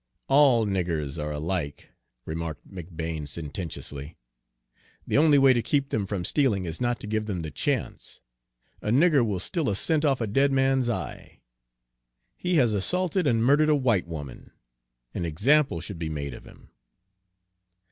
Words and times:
"All 0.27 0.65
niggers 0.65 1.21
are 1.23 1.29
alike," 1.31 1.89
remarked 2.25 2.67
McBane 2.67 3.27
sententiously. 3.27 4.17
"The 5.05 5.17
only 5.19 5.37
way 5.37 5.53
to 5.53 5.61
keep 5.61 5.89
them 5.89 6.07
from 6.07 6.25
stealing 6.25 6.65
is 6.65 6.81
not 6.81 6.99
to 7.01 7.05
give 7.05 7.27
them 7.27 7.43
the 7.43 7.51
chance. 7.51 8.19
A 8.81 8.89
nigger 8.89 9.23
will 9.23 9.39
steal 9.39 9.69
a 9.69 9.75
cent 9.75 10.03
off 10.03 10.19
a 10.19 10.25
dead 10.25 10.51
man's 10.51 10.89
eye. 10.89 11.41
He 12.35 12.55
has 12.55 12.73
assaulted 12.73 13.27
and 13.27 13.45
murdered 13.45 13.69
a 13.69 13.75
white 13.75 14.07
woman, 14.07 14.49
an 15.13 15.23
example 15.23 15.81
should 15.81 15.99
be 15.99 16.09
made 16.09 16.33
of 16.33 16.45
him." 16.45 16.69